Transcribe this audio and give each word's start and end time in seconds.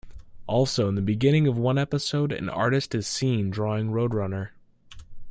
Also, 0.47 0.87
in 0.89 0.95
the 0.95 1.01
beginning 1.03 1.45
of 1.45 1.59
one 1.59 1.77
episode, 1.77 2.31
an 2.31 2.49
artist 2.49 2.95
is 2.95 3.05
seen 3.05 3.51
drawing 3.51 3.91
Road 3.91 4.15
Runner. 4.15 4.51